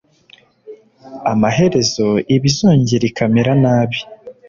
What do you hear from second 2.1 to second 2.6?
iba